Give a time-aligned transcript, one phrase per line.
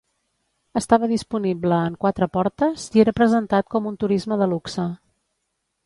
[0.79, 4.89] Estava disponible en quatre portes i era presentat com un turisme de luxe.